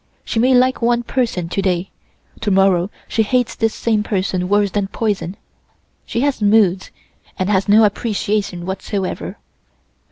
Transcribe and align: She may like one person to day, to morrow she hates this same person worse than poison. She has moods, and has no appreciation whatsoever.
She 0.25 0.39
may 0.39 0.55
like 0.55 0.81
one 0.81 1.03
person 1.03 1.47
to 1.49 1.61
day, 1.61 1.91
to 2.39 2.49
morrow 2.49 2.89
she 3.07 3.21
hates 3.21 3.53
this 3.53 3.75
same 3.75 4.01
person 4.01 4.49
worse 4.49 4.71
than 4.71 4.87
poison. 4.87 5.37
She 6.07 6.21
has 6.21 6.41
moods, 6.41 6.89
and 7.37 7.51
has 7.51 7.69
no 7.69 7.83
appreciation 7.83 8.65
whatsoever. 8.65 9.37